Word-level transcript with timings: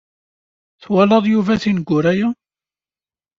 Twalaḍ 0.81 1.23
Yuba 1.27 1.61
tineggura-ya? 1.61 2.27